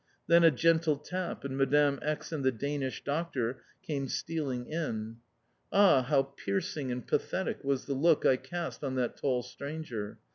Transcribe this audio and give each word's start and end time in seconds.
Then 0.25 0.43
a 0.43 0.49
gentle 0.49 0.97
tap, 0.97 1.45
and 1.45 1.55
Madame 1.55 1.99
X. 2.01 2.31
and 2.31 2.43
the 2.43 2.51
Danish 2.51 3.03
Doctor 3.03 3.61
came 3.85 4.07
stealing 4.07 4.65
in. 4.65 5.17
Ah! 5.71 6.01
how 6.01 6.23
piercing 6.23 6.91
and 6.91 7.05
pathetic 7.05 7.63
was 7.63 7.85
the 7.85 7.93
look 7.93 8.25
I 8.25 8.37
cast 8.37 8.83
on 8.83 8.95
that 8.95 9.15
tall 9.15 9.43
stranger. 9.43 10.17